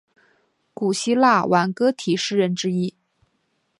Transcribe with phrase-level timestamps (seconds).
[0.73, 2.95] 古希腊挽歌体诗人之一。